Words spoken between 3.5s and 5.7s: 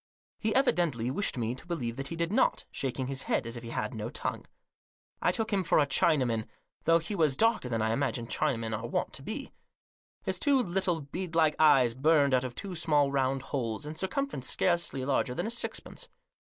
if he had no tongue. I took him